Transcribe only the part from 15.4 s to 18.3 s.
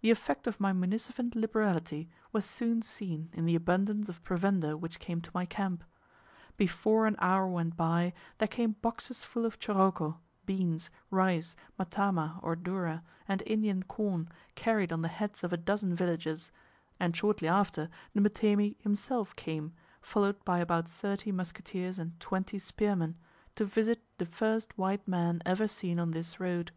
of a dozen villagers, and shortly after the